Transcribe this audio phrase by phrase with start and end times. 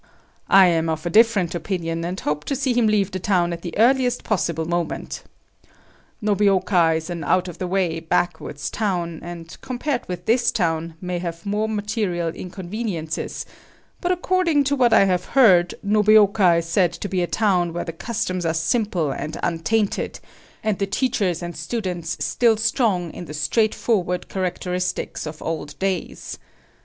[0.49, 3.61] I am of a different opinion, and hope to see him leave the town at
[3.61, 5.21] the earliest possible moment.
[6.23, 11.03] Nobeoka is an out of the way, backwoods town, and compared with this town, it
[11.05, 13.45] may have more material inconveniences,
[14.01, 17.85] but according to what I have heard, Nobeoka is said to be a town where
[17.85, 20.19] the customs are simple and untainted,
[20.63, 26.39] and the teachers and students still strong in the straightforward characteristics of old days.